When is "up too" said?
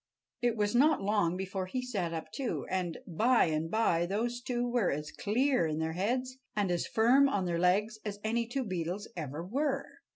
2.11-2.65